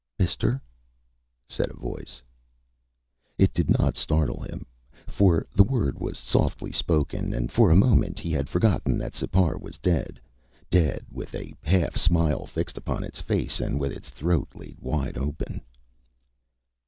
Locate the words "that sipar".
8.97-9.59